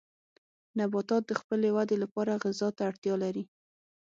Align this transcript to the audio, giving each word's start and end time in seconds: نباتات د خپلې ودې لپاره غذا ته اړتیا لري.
نباتات 0.79 1.23
د 1.27 1.31
خپلې 1.41 1.69
ودې 1.75 1.97
لپاره 2.03 2.39
غذا 2.43 2.69
ته 2.77 2.81
اړتیا 2.89 3.15
لري. 3.23 3.43